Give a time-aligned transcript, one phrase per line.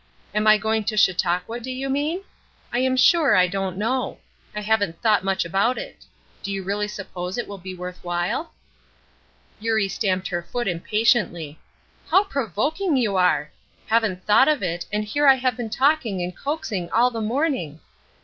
[0.33, 2.23] Am I going to Chautauqua, do you mean?
[2.73, 4.17] I am sure I don't know.
[4.55, 6.05] I haven't thought much about it.
[6.41, 8.51] Do you really suppose it will be worth while?"
[9.59, 11.59] Eurie stamped her foot impatiently.
[12.09, 13.51] "How provoking you are!
[13.85, 17.79] Haven't thought of it, and here I have been talking and coaxing all the morning.